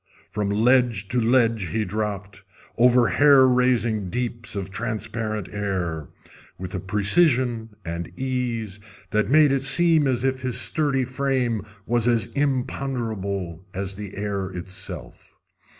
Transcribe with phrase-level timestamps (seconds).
[0.31, 2.41] From ledge to ledge he dropped,
[2.75, 6.07] over hair raising deeps of transparent air,
[6.57, 8.79] with a precision and ease
[9.11, 14.47] that made it seem as if his sturdy frame was as imponderable as the air
[14.49, 15.37] itself.